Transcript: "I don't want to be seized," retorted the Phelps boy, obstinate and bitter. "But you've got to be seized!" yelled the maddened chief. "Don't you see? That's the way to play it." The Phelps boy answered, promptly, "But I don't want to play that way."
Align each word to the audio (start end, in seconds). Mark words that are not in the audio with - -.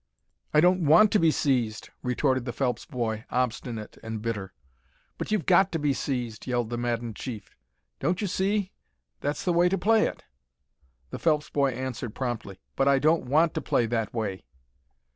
"I 0.51 0.61
don't 0.61 0.83
want 0.87 1.11
to 1.11 1.19
be 1.19 1.29
seized," 1.29 1.91
retorted 2.01 2.45
the 2.45 2.51
Phelps 2.53 2.85
boy, 2.87 3.23
obstinate 3.29 3.99
and 4.01 4.19
bitter. 4.19 4.51
"But 5.19 5.29
you've 5.29 5.45
got 5.45 5.71
to 5.73 5.77
be 5.77 5.93
seized!" 5.93 6.47
yelled 6.47 6.71
the 6.71 6.77
maddened 6.79 7.15
chief. 7.15 7.55
"Don't 7.99 8.19
you 8.19 8.25
see? 8.25 8.71
That's 9.19 9.45
the 9.45 9.53
way 9.53 9.69
to 9.69 9.77
play 9.77 10.07
it." 10.07 10.23
The 11.11 11.19
Phelps 11.19 11.51
boy 11.51 11.73
answered, 11.73 12.15
promptly, 12.15 12.57
"But 12.75 12.87
I 12.87 12.97
don't 12.97 13.25
want 13.25 13.53
to 13.53 13.61
play 13.61 13.85
that 13.85 14.11
way." 14.11 14.43